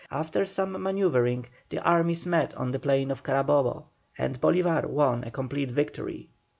[0.09, 3.83] After some manœuvring the armies met on the plain of Carabobo,
[4.17, 6.31] and Bolívar won a complete victory.